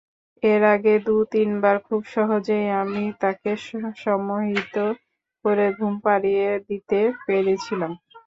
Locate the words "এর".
0.43-0.61